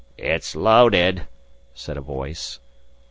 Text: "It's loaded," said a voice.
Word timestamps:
"It's 0.17 0.55
loaded," 0.55 1.27
said 1.75 1.95
a 1.95 2.01
voice. 2.01 2.59